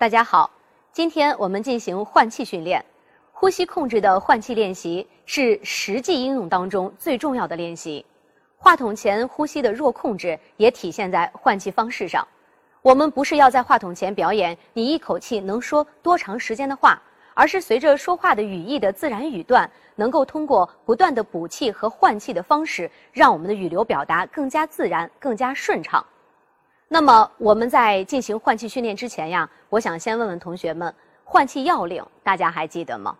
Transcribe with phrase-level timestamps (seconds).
[0.00, 0.50] 大家好，
[0.94, 2.82] 今天我们进行换气训练。
[3.32, 8.02] 呼吸控制的换气练习是实际应用当中最重要的练习。
[8.56, 12.26] 话筒前呼吸的弱控制也体现在换气方式上。
[12.80, 16.98] 我们不是要在话筒前表演你一口气能说多长时间的话，
[17.34, 26.02] 而是随着说话的语义的自然语段，能够通过不断的补气和换气的方式，让我们的语流表达更加自然、更加顺畅。
[26.92, 33.16] 那么我们在进行换气训练之前呀，我想先问问同学们，换气要领大家还记得吗？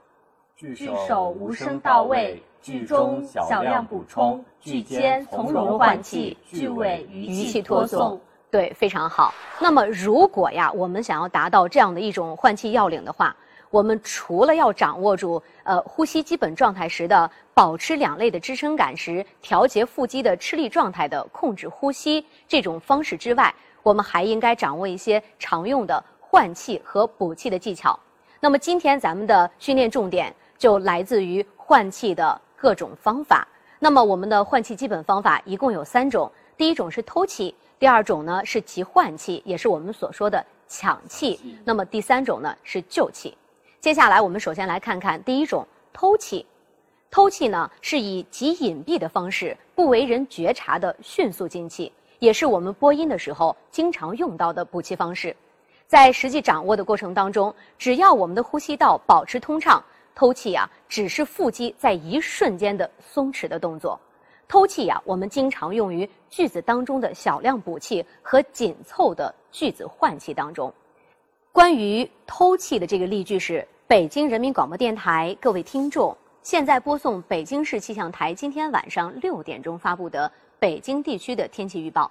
[0.56, 0.74] 句
[1.06, 8.20] 首无声到位，句中小量补充，句间从容换气，句尾余气托送。
[8.50, 9.32] 对，非常好。
[9.60, 13.36] 那么如果呀，我们想要达到这样的一种换气要领的话，
[13.70, 23.54] 我们除了要掌握住呃呼吸基本状态时的保持两肋的支撑感时，调节腹肌的吃力状态的控制呼吸这种方式之外，
[23.84, 27.98] 我们还应该掌握一些常用的换气和补气的技巧。
[28.40, 33.46] 那么今天咱们的训练重点就来自于换气的各种方法。
[33.78, 41.38] 那么我们的换气基本方法一共有三种，第一种是偷气，第二种呢是急换气，也是我们所说的抢气。
[41.64, 43.36] 那么第三种呢是救气。
[43.80, 46.44] 接下来，我们首先来看看第一种偷气。
[47.10, 55.34] 偷气呢，是以极隐蔽的方式，不为人觉察的迅速进气，也是我们播音的时候经常用到的补气方式。
[55.86, 59.82] 在实际掌握的过程当中，只要我们的呼吸道保持通畅，
[60.14, 63.98] 偷气啊，只是腹肌在一瞬间的松弛的动作。
[64.46, 70.70] 偷气呀，我们经常用于句子当中的小量补气和紧凑的句子换气当中。
[71.52, 80.30] 关于偷气的这个例句是北京人民广播电台各位听众，现在播送北京市气象台今天晚上六点钟发布的
[80.60, 82.08] 北京地区的天气预报。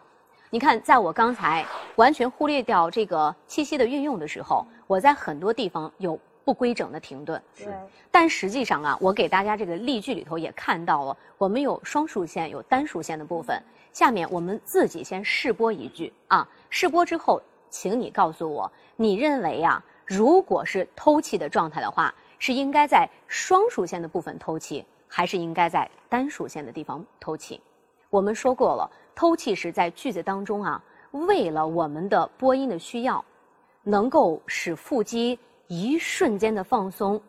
[0.49, 7.41] 你看，在我刚才完全忽略掉这个气息的运用的时候，我在很多地方有不规整的停顿。
[7.55, 7.73] 是。
[8.11, 13.57] 但实际上啊，我给大家这个例句里头也看到了，我们有双数线，有单数线的部分。
[13.93, 17.41] 下面我们自己先试播一句啊，试播之后。
[17.69, 27.59] 请你告诉我，你认为啊，如果是偷气的状态的话，是应该在双数线的部分偷气，还是应该在单数线的地方偷气？
[28.09, 33.23] 我们说过了，偷气是在句子当中啊，为了我们的播音的需要，
[33.83, 35.37] 能够使腹肌
[35.67, 37.21] 一瞬间的放松，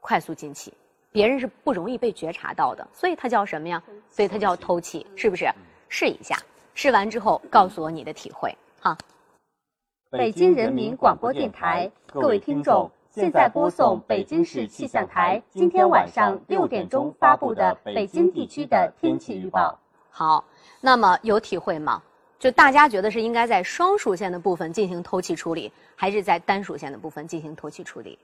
[0.00, 0.72] 快速进气，
[1.12, 3.82] 别人是不容易被觉察到的，所以它叫什么呀？
[4.08, 5.46] 所以它叫偷气，是不是？
[5.88, 6.36] 试一下，
[6.74, 8.96] 试完之后告诉我你的体会，哈。
[10.08, 19.76] 北京人民广播电台，各位听众，现在播送北京市气象台今天晚上六点钟发布的北京地区的天气预报。
[20.08, 20.44] 好，
[20.80, 22.00] 那么有体会吗？
[22.38, 28.16] 就大家觉得是应该在双数线的部分进行透气处理，还是在单数线的部分进行透气处理？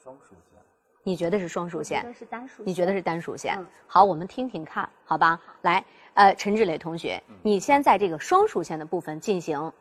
[0.00, 0.60] 双数线。
[1.02, 2.14] 你觉得是双数线？
[2.14, 2.62] 是单数。
[2.64, 3.58] 你觉得是单数线？
[3.88, 5.40] 好，我们听听看，好吧？
[5.62, 5.84] 来，
[6.14, 9.72] 呃，陈志磊同学，你先在这个双数线的部分进行。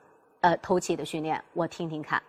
[0.43, 2.21] 呃，偷气的训练，我听听看。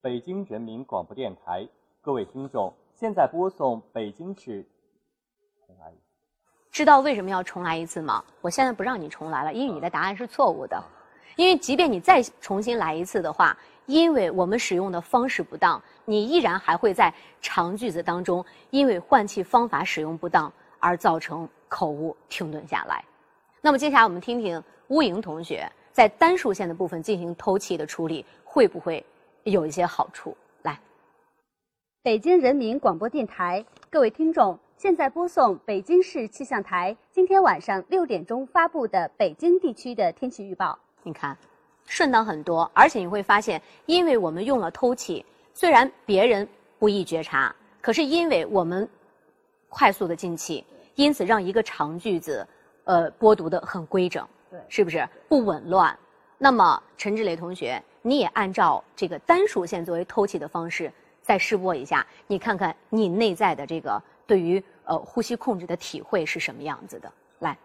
[0.00, 1.68] 北京人民广播电台，
[2.00, 4.66] 各位听众，现在播送北京市。
[5.66, 6.00] 重来一次。
[6.70, 8.24] 知道为什么要重来一次吗？
[8.40, 10.82] 我现在不让你重来了，因为你的答案是错误的。
[11.36, 17.12] 因为即便你再重新来一次的话，因为我们使用的方式不当，你依然还会在
[17.42, 23.04] 长句子当中，因为换气方法使用不当而造成口误停顿下来。
[23.60, 25.70] 那么接下来我们听听乌莹同学。
[25.92, 29.04] 在单数线的部分进行偷气的处理，会不会
[29.44, 30.34] 有一些好处？
[30.62, 30.80] 来，
[32.02, 40.78] 北京人民广播电台各位听众，现在播送北京市气象台今天晚上六点钟发布的北京地区的天气预报。
[41.02, 41.36] 你看，
[41.86, 46.48] 顺当很多，而且你会发现，因为我们用了偷气，虽然别人
[46.78, 48.88] 不易觉察，可是因为我们
[49.68, 50.64] 快速的进气，
[50.94, 52.46] 因此让一个长句子，
[52.84, 54.26] 呃，播读的很规整。
[54.68, 55.98] 是不是不紊乱？
[56.38, 67.12] 那么陈志磊同学，你也按照这个单数线作为偷气的方式再试播一下，你看看你内在的这个对于呃呼吸控制的体会是什么样子的？
[67.38, 67.56] 来，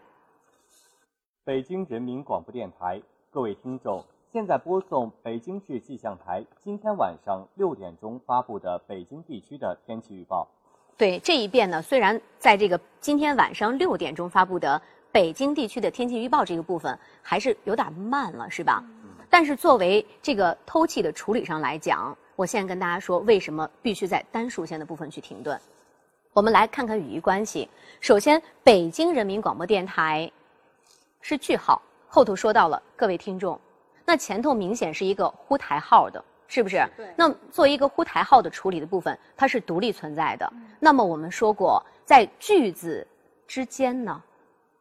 [1.43, 3.01] 北京人民广播电台
[3.31, 10.47] 各位听众，现在播送北京市气象台今天晚上六点钟发布的北京地区的天气预报。
[10.95, 14.79] 对这一遍呢，虽然在这个今天晚上六点钟发布的。
[15.11, 18.83] 北京地区的天气预报这个部分还是有点慢了，是吧？
[19.29, 25.59] 但是作为这个偷气的处理上来讲，我现在跟大家说，为什么必须在单数线的部分去停顿？
[26.33, 27.67] 我们来看看语义关系。
[27.99, 30.31] 首先，北京人民广播电台
[31.19, 33.59] 是句号，后头说到了各位听众，
[34.05, 36.87] 那前头明显是一个呼台号的，是不是？
[36.95, 40.53] 对那作为一个呼台号的处理的部分，它是独立存在的。
[40.79, 43.05] 那么我们说过，在句子
[43.47, 44.21] 之间呢，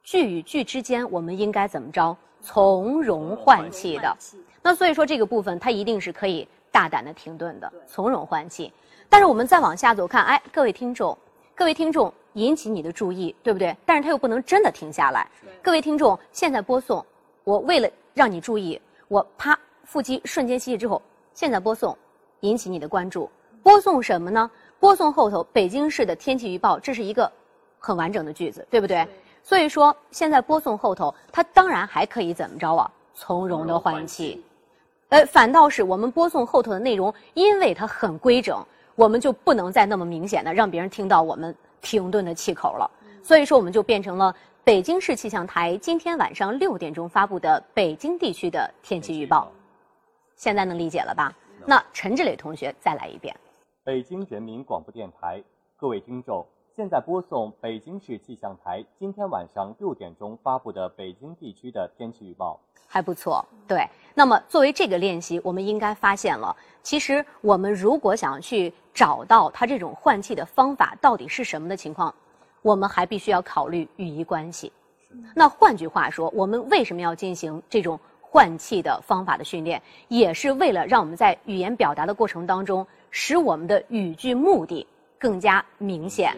[0.07, 2.17] 句与句之间，我们应该怎么着？
[2.41, 4.17] 从容换气的。
[4.63, 8.73] 那所以说这个部分它一定是可以大胆的停顿的，从容换气。
[9.09, 11.17] 但是我们再往下走看，哎，各位听众，
[11.57, 13.77] 各位听众，引起你的注意，对不对？
[13.85, 15.29] 但是它又不能真的停下来。
[15.61, 17.05] 各位听众，现在播送，
[17.43, 21.03] 我为了让你注意，我啪腹肌瞬间吸气之后，
[21.35, 21.99] 现在播送，
[22.41, 23.29] 引起你的关注。
[23.61, 24.49] 播送什么呢？
[24.79, 27.31] 播送后头北京市的天气预报，这是一个
[27.81, 29.05] 很完整的句子，对不对？
[29.47, 32.91] 所以说，现在播送后头，它当然还可以怎么着啊？
[33.15, 34.43] 从容的换气。
[35.11, 38.61] 呃，反倒是我们播送后头的内容，因为它很规整，
[38.97, 42.91] 我们就不能再那么明显的让别人听到我们停顿的气口了。
[43.23, 44.35] 所以说，我们就变成了
[44.65, 49.49] 北京市气象台今天晚上六点钟发布的北京地区的天气预报。
[50.35, 51.33] 现在能理解了吧？
[51.65, 53.33] 那陈志磊同学再来一遍。
[53.85, 55.41] 北京人民广播电台，
[55.77, 56.45] 各位听众，
[56.77, 62.61] 现在播送北京市气象台今天晚上六点钟发布的北京地区的天气预报。
[62.87, 63.89] 还不错，对。
[64.15, 72.15] 那么作为这个练习，我们应该发现了，其实我们如果想去找到它这种换气的方法到底是什么的情况，
[72.61, 74.71] 我们还必须要考虑语义关系。
[75.35, 84.87] 那换句话说，我们为什么要进行这种换气的方法的训练，也是为了让我们在语言表达的过程当中，使我们的语句目的
[85.19, 86.37] 更加明显，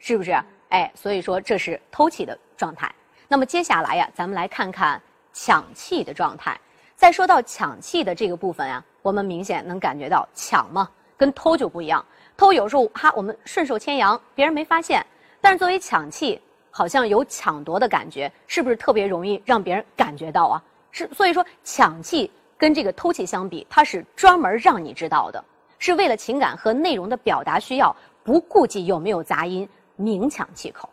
[0.00, 0.32] 是不是？
[0.70, 2.92] 哎，所以说这是偷气的状态。
[3.28, 5.00] 那么接下来呀，咱们来看看
[5.32, 6.58] 抢气的状态。
[6.96, 12.04] 再说到抢气的这个部分呀，我们明显能感觉到抢嘛，跟偷就不一样。
[12.36, 15.00] 偷有时候哈，我们顺手牵羊，别人没发现；
[15.40, 20.62] 但是作为抢气，好像有抢夺的感觉，是不是特别容易让别人感觉到啊？
[20.90, 25.42] 是，所以说抢气跟这个偷气相比，它是专门让你知道的，
[25.78, 27.94] 是为了情感和内容的表达需要，
[28.24, 29.68] 不顾及有没有杂音，
[30.00, 30.88] 明抢气口。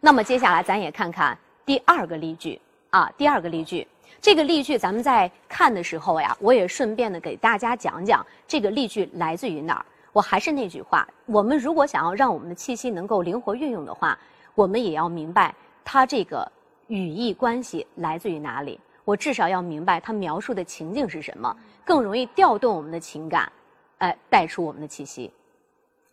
[0.00, 2.60] 那么接下来咱也看看第二个例句
[2.90, 3.86] 啊，第二个例句。
[4.20, 9.86] 这个例句咱们在看的时候呀，我也顺便的给大家讲讲这个例句来自于哪儿。
[10.12, 14.18] 我还是那句话，我们如果想要让我们的气息能够灵活运用的话，
[14.56, 15.54] 我们也要明白
[15.84, 16.50] 它这个
[16.88, 18.80] 语义关系来自于哪里。
[19.04, 23.50] 我至少要明白它描述的情境是什么，更容易调动我们的情感，
[23.98, 25.32] 哎，带出我们的气息。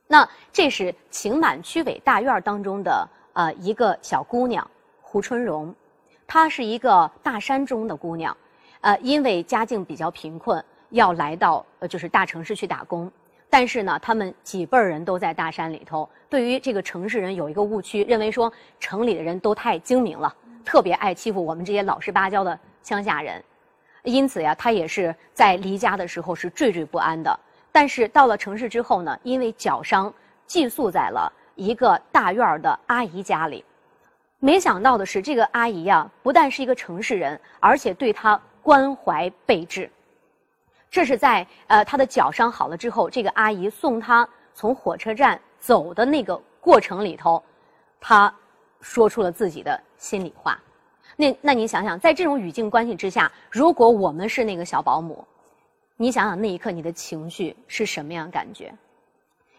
[0.07, 4.65] 那这是情满区委大院当中的呃一个小姑娘
[5.01, 5.73] 胡春荣。
[6.25, 8.35] 她是一个大山中的姑娘，
[8.81, 13.11] 呃，因为家境比较贫困，要来到呃就是大城市去打工。
[13.49, 20.33] 但是呢，他们几辈人都在大山里头，对于这个城市人有一个误区，认为说城里的人都太精明了，
[20.65, 23.41] 特别爱欺负我们这些老实巴交的乡下人。
[24.03, 27.39] 因此呀，她也是在离家的时候是惴惴不安的。
[27.79, 30.11] 但是到了城市之后呢，因为脚伤，
[30.47, 33.63] 寄宿在了一个大院的阿姨家里。
[34.39, 39.87] 没想到的是，这个阿姨呀，不但是一个城市人，而且对她关怀备至。
[40.89, 47.43] 这是在呃她的脚伤好了之后，这个阿姨送她从火车站走的那个过程里头，
[48.01, 48.33] 她
[48.81, 50.59] 说出了自己的心里话。
[51.15, 55.23] 那那你想想，在这种语境关系之下，如果我们是那个小保姆，
[55.99, 58.71] 你想想那一刻你的情绪是什么样感觉？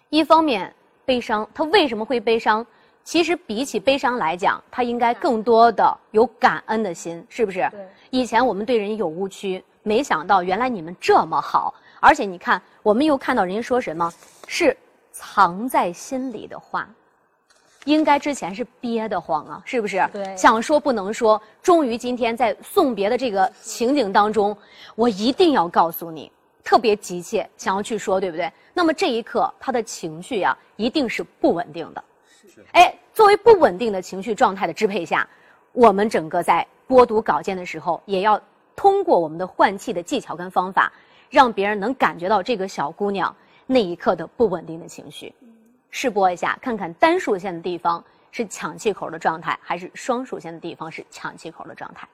[0.08, 0.72] 一方面
[1.04, 2.64] 悲伤，他为什么会悲伤？
[3.02, 7.68] 其实比起悲伤来讲，他应该更多的有感恩的心，是不是？
[8.10, 14.12] 以前我们对人有误区，没想到原来你们这么好，而且你看，我们又看到人家说什么，
[14.46, 14.76] 是
[15.10, 16.88] 藏在心里的话，
[17.88, 20.06] 应该之前是憋得慌啊，是不是？
[20.12, 20.36] 对。
[20.36, 24.54] 想说不能说，终于今天在送别的这个情景当中，
[24.94, 26.30] 我一定要告诉你，
[26.62, 28.52] 特别急切想要去说，对不对？
[28.74, 32.04] 那么这一刻，他的情绪呀，一定是不稳定的。
[32.28, 35.26] 是哎，作为不稳定的情绪状态的支配下，
[35.72, 38.38] 我们整个在播读稿件的时候，也要
[38.76, 40.92] 通过我们的换气的技巧跟方法，
[41.30, 43.34] 让别人能感觉到这个小姑娘
[43.66, 45.32] 那一刻的不稳定的情绪。
[45.90, 52.06] 试播一下，看看单数线的地方是抢气口的状态，还是双数线的地方是抢气口的状态。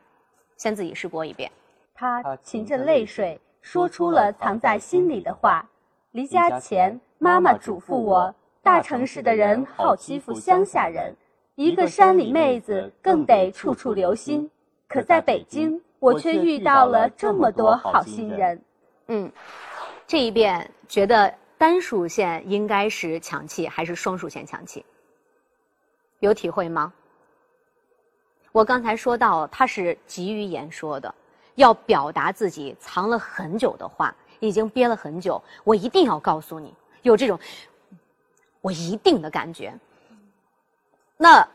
[0.56, 1.50] 先自己试播一遍。
[1.94, 5.68] 他噙着泪水说出了藏在心里的话。
[6.12, 8.34] 离家前，妈妈嘱咐我。
[8.62, 11.14] 大城市的人好欺负乡下人，
[11.54, 14.50] 一个山里妹子更得处处留心。
[14.88, 18.62] 可在北京，我却遇到了这么多好心人。
[19.08, 19.30] 嗯，
[20.06, 24.84] 这一遍觉得单数线应该是抢气还是双数线抢气？
[26.18, 26.92] 有体会吗？
[28.52, 31.14] 我刚才说到，他是急于言说的，
[31.54, 34.14] 要表达自己藏了很久的话。
[34.40, 37.40] 已经憋了很久，我一定要告诉你，有这种
[38.60, 39.72] 我一定的感觉。
[41.16, 41.48] 那，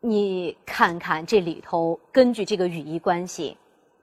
[0.00, 3.56] 你看看这里头，根据这个语义关系，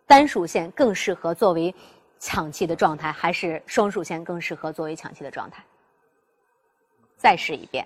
[0.08, 1.76] 单数线更适合作为
[2.22, 5.64] 抢气的状态，还是双数线更适合作为抢气的状态？
[7.18, 7.86] 再试一遍。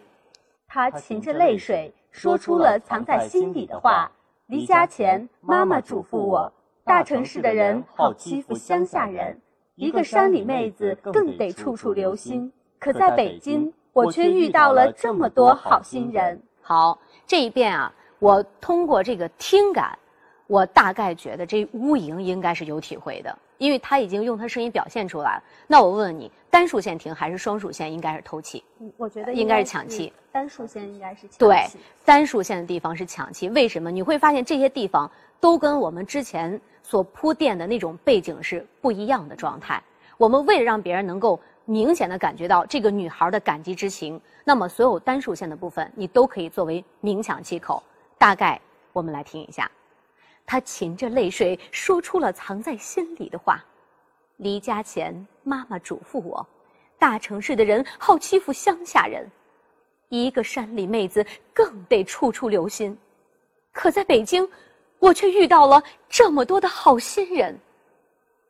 [0.67, 4.11] 他噙着泪水说出了藏在心底的话。
[4.47, 6.51] 离家前，妈妈嘱咐我，
[6.83, 9.41] 大城市的人好欺负乡下人，
[9.75, 12.51] 一个山里妹子更得处处留心。
[12.77, 16.39] 可在北京，我却遇到了这么多好心人。
[16.61, 19.97] 好，这一遍啊，我通过这个听感，
[20.47, 23.37] 我大概觉得这乌蝇应该是有体会的。
[23.57, 25.43] 因为他已经用他声音表现出来了。
[25.65, 28.61] 那我问问你，单数线停还是双数线应该是偷气？
[28.97, 30.11] 我觉得应该是抢气。
[30.29, 31.37] 单数线应该是抢气。
[31.39, 31.65] 对，
[32.03, 33.47] 单数线的地方是抢气。
[33.51, 33.89] 为什么？
[33.89, 35.09] 你会发现这些地方
[35.39, 39.81] 都跟我们之前所铺垫的那种背景是不一样的状态。
[40.17, 47.81] 我们为了让别人能够明显的感觉到这个女孩的感激之情，那么所有单数线的部分你都可以作为明抢气口。
[48.17, 48.59] 大概
[48.91, 49.71] 我们来听一下。
[50.45, 53.63] 他噙着泪水说出了藏在心里的话
[54.37, 56.45] ：“离家前，妈妈嘱咐我，
[56.99, 59.29] 大城市的人好欺负乡下人，
[60.09, 62.95] 一个山里妹子更得处处留心。
[63.71, 64.47] 可在北京，
[64.99, 67.57] 我却遇到了这么多的好心人。”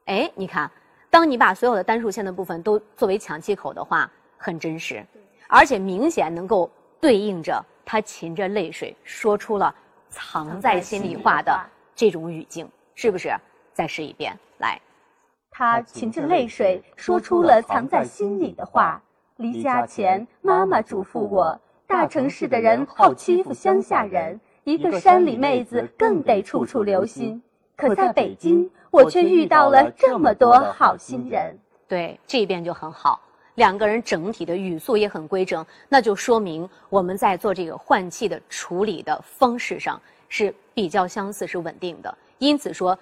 [0.05, 0.69] 哎，你看，
[1.09, 5.03] 当你把所有的单数线的部分都作为抢气口的话，很真实，
[5.47, 9.73] 而且明显能够对应着他噙着泪水说出了
[10.09, 11.57] 藏在心里话的。
[11.95, 13.33] 这种语境是不是？
[13.73, 14.79] 再试一遍，来。
[15.49, 19.01] 他噙着泪水说出了藏在心里的话。
[19.37, 27.41] 离家前，妈妈嘱咐我，大城市的人好欺负乡下人，一个山里妹子更得处处留心。
[27.75, 31.59] 可在北京，我却遇到了这么多好心人。
[31.85, 33.19] 对，这一遍就很好，
[33.55, 40.01] 两个人整体的语速也很规整，那就说明我们在做这个换气的处理的方式上。
[40.29, 42.17] 是比较相似，是稳定的。
[42.37, 42.97] 因此说，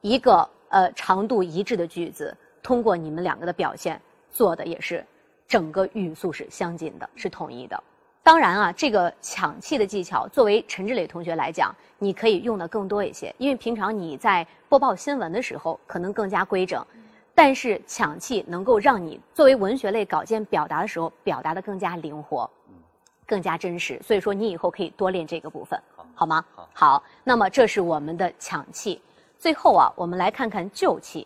[0.00, 5.04] 一个呃长度一致的句子，通过你们两个的表现做的也是
[5.46, 7.82] 整个语速是相近的，是统一的。
[8.22, 16.84] 当然啊，这个抢气的技巧，作为陈志磊同学来讲，你可以用的更多一些，因为平常你在播报新闻的时候可能更加规整，
[17.34, 22.50] 但是抢气能够让你作为文学类稿件表达的时候表达的更加灵活，
[23.26, 23.98] 更加真实。
[24.02, 25.80] 所以说，你以后可以多练这个部分。
[26.18, 26.44] 好吗？
[26.72, 29.00] 好，那么这是我们的抢气。
[29.38, 31.24] 最后啊，我们来看看救气。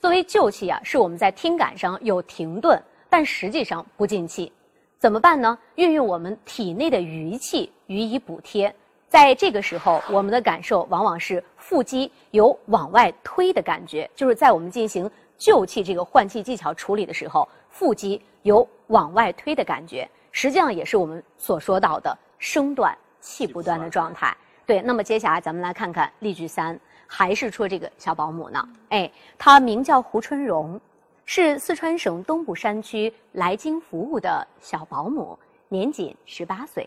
[0.00, 4.52] 作为救气啊，是我们在听感上有停顿，但实际上不进气，
[4.98, 5.56] 怎么办呢？
[5.76, 8.74] 运用我们体内的余气予以补贴。
[9.06, 15.08] 在这个时候，我们的感受往往是腹肌有往外推的感觉，就是在我们进行
[15.38, 22.92] 救气这个换气技巧处理的时候，腹肌有往外推的感觉，实际上也是我们所说到的声断。
[23.22, 24.36] 气不断的状态，
[24.66, 24.82] 对。
[24.82, 28.68] 那么接下来咱们来看看例句三，还是说这个小保姆呢？
[28.90, 30.78] 哎，她名叫胡春荣，
[31.24, 35.38] 是四川省东部山区来京服务的小保姆，
[35.68, 36.86] 年仅十八岁，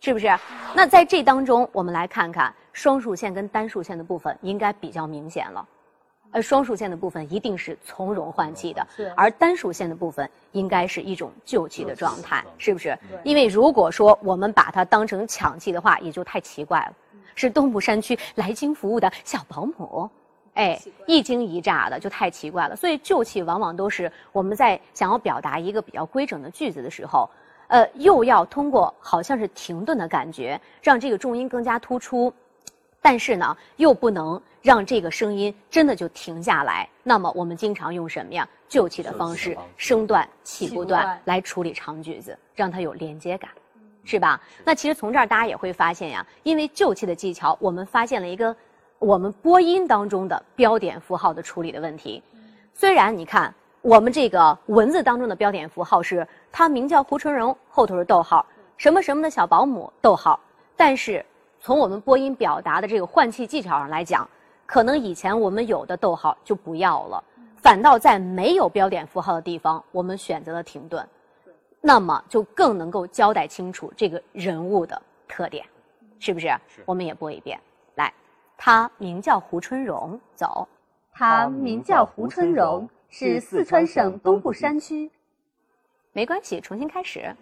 [0.00, 0.26] 是不是？
[0.74, 5.68] 那在这当中，我们来看看双数线跟单数线的部分，应该比较明显了。
[6.34, 8.84] 呃，双属线的部分一定是从容换气的，
[9.16, 12.98] 而单属线的部分应该是一种救气的状态，是不是？
[13.22, 16.92] 因为如果说我们把它当成抢气的话，也就太奇怪了。
[17.36, 20.10] 是东部山区来京服务的小保姆，
[20.54, 20.76] 哎，
[21.06, 22.74] 一惊一乍的就太奇怪了。
[22.74, 27.30] 所以救气往往都是我们在想要表达一个比较规整的句子的时候，
[27.68, 32.34] 呃，又要通过好像是停顿的感觉，让这个重音更加突出。
[33.04, 36.88] 但是呢，又不能让这个声音真的就停下来。
[37.02, 38.48] 那么我们经常用什么呀？
[38.66, 43.50] 救气的方式，声断气不断来处理长句子，让它有连接感，
[44.04, 44.40] 是吧？
[44.64, 48.56] 那其实从这儿大家也会发现呀，因为救气的技巧，我们发现了一个
[48.98, 52.22] 我们播音当中的标点符号的处理的问题。
[52.72, 58.46] 虽然你看我们这个文字当中的标点符号是他名叫胡春荣，后头是逗号，
[58.78, 60.40] 什么什么的小保姆，逗号，
[60.74, 61.22] 但是。
[61.64, 64.28] 从我们播音表达的这个换气技巧上来讲，
[64.66, 67.24] 可能以前我们有的逗号就不要了，
[67.56, 71.08] 反倒在没有标点符号的地方，我们选择了停顿，
[71.80, 75.64] 那么就更能够交代清楚这个人物的特点，
[76.18, 76.54] 是不是？
[76.84, 77.58] 我们也播一遍，
[77.94, 78.12] 来，
[78.58, 80.68] 他名叫胡春荣，走，
[81.14, 85.10] 他名叫胡春荣，是四川省东部山区，
[86.12, 87.34] 没关系，重新开始。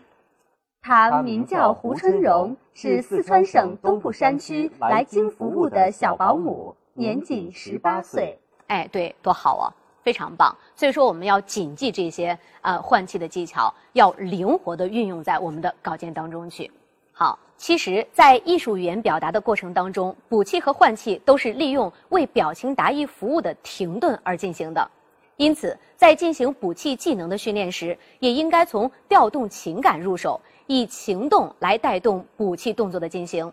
[0.84, 8.36] 他名叫胡春荣，是四川省东部山区来京服务的小保姆，年仅十八岁。
[8.66, 9.70] 哎，对，多好啊！
[10.02, 10.52] 非常棒。
[10.74, 16.68] 所以说，我们要谨记这些呃换气的技巧，要灵活的运用在我们的稿件当中去。
[17.12, 24.90] 好，其实，在艺术语言表达的过程当中，补气和换气都是利用为表情达意服务的停顿而进行的。
[25.36, 33.50] 因此，在进行补气技能的训练时，也应该从调动情感入手，以情动来带动补气动作的进行。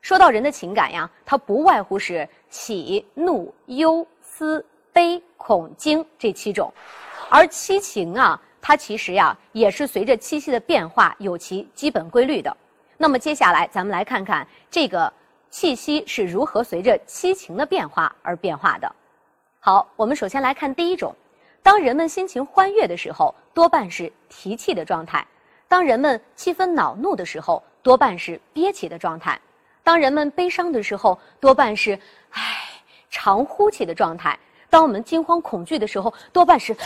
[0.00, 6.72] 说到人的情感呀，它不外乎是喜、怒、忧、思、悲、恐、惊这七种，
[7.30, 12.56] 而七情啊，它其实呀也是随着气息的变化有其基本规律的。
[12.96, 15.12] 那么接下来咱们来看看这个
[15.50, 18.92] 气息是如何随着七情的变化而变化的。
[19.60, 21.14] 好，我们首先来看第一种，
[21.62, 25.24] 当人们心情欢悦的时候，多半是提气的状态；
[25.72, 29.40] 当人们气愤恼怒的时候，多半是憋气的状态。
[29.82, 31.98] 当人们悲伤的时候，多半是
[32.28, 32.42] 唉
[33.08, 34.38] 长呼气的状态；
[34.68, 36.76] 当我们惊慌恐惧的时候，多半是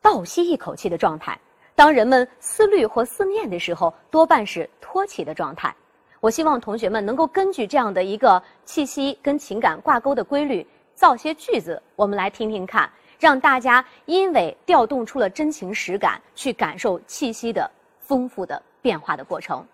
[0.00, 1.34] 倒吸一口气的状态；
[1.74, 5.74] 当人们思虑或思念的时候，多半是托起的状态。
[6.20, 17.68] 我希望同学们能够根据这样的一个气息跟情感挂钩的规律，造些句子，我们来听听看，让大家因为调动出了真情实感，去感受气息的
[18.10, 19.64] 丰富的变化的过程。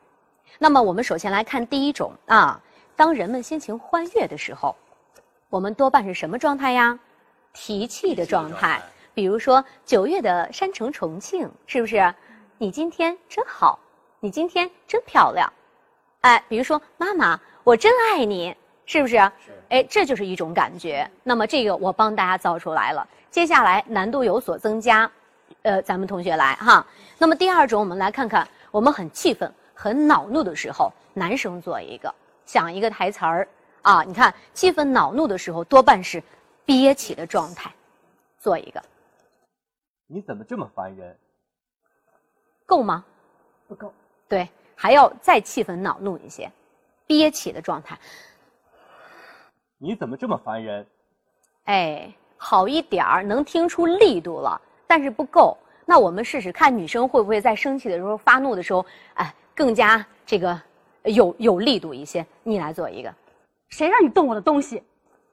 [0.59, 2.61] 那么，我们首先来看第一种啊，
[2.95, 4.77] 当人们心情欢悦的时候，
[5.49, 6.99] 我们多半是什么状态呀？
[7.55, 8.79] 提气的状态。
[9.15, 12.15] 比如说九月的山城重庆，是不是？
[12.59, 13.79] 你今天真好，
[14.21, 15.51] 你今天真漂亮。
[16.21, 19.15] 哎，比如说妈妈，我真爱你，是不是？
[19.15, 19.53] 是。
[19.71, 21.11] 哎，这就是一种感觉。
[21.23, 23.09] 那么这个我帮大家造出来了。
[23.31, 25.11] 接下来难度有所增加，
[25.67, 26.87] 呃，咱们同学来哈。
[27.19, 29.53] 那么第二种，我们来看看，我们很气愤。
[29.75, 32.15] 很恼怒的时候，男生做一个，
[32.47, 33.49] 想一个台词儿
[33.83, 34.05] 啊！
[34.05, 36.23] 你看，气愤恼怒的时候，多半是
[36.65, 37.71] 憋气的状态，
[38.39, 38.81] 做一个。
[40.07, 41.19] 你怎么这么烦人？
[42.65, 43.05] 够吗？
[43.67, 43.93] 不够。
[44.29, 46.51] 对，还要再气愤恼怒一些，
[47.09, 47.99] 憋气的状态。
[49.79, 50.87] 你怎么这么烦人？
[51.65, 55.57] 哎，好一点儿，能听出力度了，但是不够。
[55.85, 59.35] 那我们试试看，女生会不会在生气的时候、发怒的时候，哎？
[59.55, 60.61] 更加这个
[61.05, 63.11] 有有力度一些，你来做一个。
[63.71, 64.83] 谁让你动我的东西？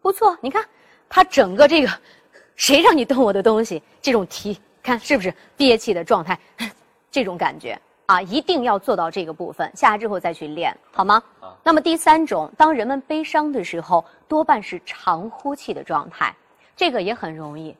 [0.01, 0.63] 不错，你看
[1.09, 1.89] 他整个这个，
[2.55, 3.83] 谁让你动我的东西？
[4.01, 6.39] 这种提，看是不是憋气的状态？
[7.11, 9.69] 这种感觉啊，一定要做到这个部分。
[9.75, 11.21] 下来之后再去练，好吗？
[11.61, 16.33] 那么第三种，当人们悲伤的时候，多半是长呼气的状态，
[16.77, 17.75] 这个也很容易。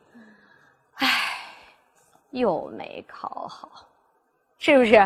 [0.96, 1.08] 唉，
[2.34, 3.88] 又没考好。
[4.58, 4.96] 是不是？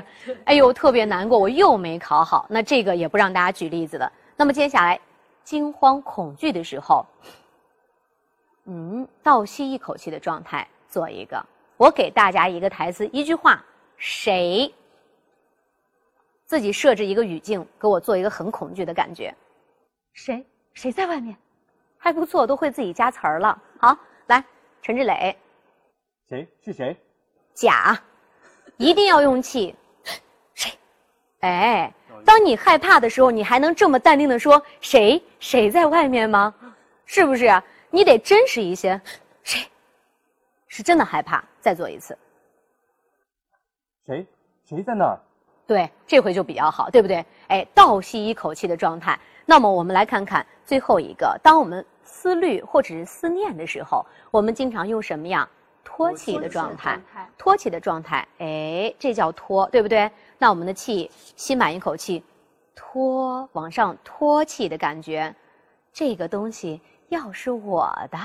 [0.45, 2.47] 哎呦，特别难过，我又没考好。
[2.49, 4.13] 那这个也不让大家举例子了。
[4.37, 5.01] 那么接下来，
[5.43, 7.05] 惊慌恐惧的时候，
[8.67, 11.45] 嗯，倒吸一口气的状态，做一个。
[11.77, 13.65] 我给大家一个台词，一句话，
[13.97, 14.73] 谁？
[16.45, 19.35] 自己设置一个语境，给我做一个很恐惧的感觉。
[20.13, 20.47] 谁？
[20.73, 21.37] 谁在外面？
[21.97, 23.61] 还不错，都会自己加词儿了。
[23.81, 24.45] 好，来，
[24.83, 25.37] 陈志磊。
[26.29, 26.49] 谁？
[26.65, 26.97] 是谁？
[27.59, 28.01] 甲。
[28.77, 29.75] 一定要用气，
[30.55, 30.71] 谁？
[31.41, 31.93] 哎，
[32.25, 35.21] 当你害怕的时候，你还能这么淡定的说谁？
[35.41, 36.55] 谁在外面吗？
[37.05, 37.61] 是不是？
[37.91, 39.01] 你得真实一些，
[39.43, 39.67] 谁？
[40.69, 41.43] 是真的害怕。
[41.61, 42.17] 再做一次。
[44.07, 44.25] 谁？
[44.65, 45.19] 谁在那儿？
[45.67, 47.27] 对，这回就比较好，对不对？
[47.49, 49.19] 哎，倒吸一口气的状态。
[49.45, 55.49] 那么我们来看看最后一个，当我们思虑或者是思念的时候，我们经常用什么样？
[55.85, 57.01] 托起的状态，
[57.37, 60.11] 托起的状态，哎，这叫托，对不对？
[60.39, 62.23] 那我们的气吸满一口气，
[62.75, 65.35] 托往上托起的感觉，
[65.93, 68.19] 这个东西要是我的，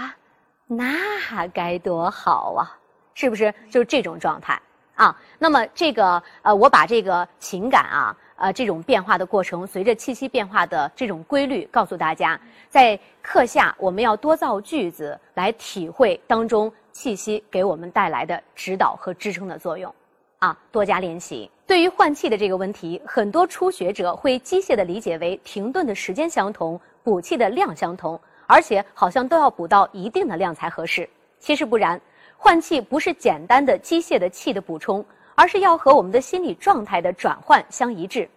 [0.67, 2.77] 那该多好啊！
[3.15, 3.53] 是不是？
[3.71, 4.61] 就是这种状态
[4.95, 5.19] 啊。
[5.39, 12.39] 那么这个呃，我把这个情感啊，呃，这种变化的过程，随着气息变化的这种规律，告诉大家，
[12.69, 16.71] 在课下我们要多造句子来体会当中。
[16.93, 19.93] 气息给我们带来的指导和支撑的作用，
[20.39, 21.49] 啊，多加练习。
[21.65, 31.09] 对于换气的这个问题，很多初学者会机械的理解为停顿的时间相同，补气的量相同，而且好像都要补到一定的量才合适。
[31.39, 31.99] 其实不然，
[32.37, 35.03] 换气不是简单的机械的气的补充，
[35.35, 38.29] 而是要和我们的心理状态的转换相一致。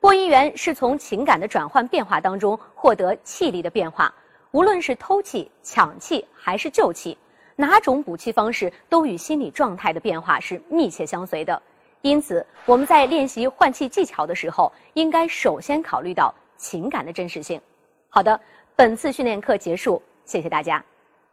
[0.00, 4.14] 播音员是从情感的转换变化当中获得气力的变化，
[4.52, 7.18] 无论是偷气、抢气还是救气。
[7.60, 11.60] 哪种补气方式都与心理状态的变化是密切相随的，
[12.02, 17.60] 因此我们在练习换气技巧的时候，应该首先考虑到情感的真实性。
[18.08, 18.40] 好的，
[18.76, 20.84] 本次训练课结束，谢谢大家。